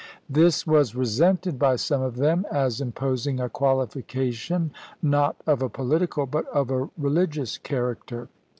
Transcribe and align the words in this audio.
This 0.27 0.65
was 0.65 0.95
resented 0.95 1.59
by 1.59 1.75
some 1.75 2.01
of 2.01 2.15
them 2.15 2.43
as 2.51 2.81
imposing 2.81 3.39
a 3.39 3.49
qualifica 3.49 4.33
tion 4.33 4.71
not 4.99 5.35
of 5.45 5.61
a 5.61 5.69
political 5.69 6.25
but 6.25 6.47
of 6.47 6.71
a 6.71 6.89
religious 6.97 7.59
character. 7.59 8.27